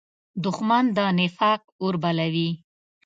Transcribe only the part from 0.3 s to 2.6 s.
دښمن د نفاق اور بلوي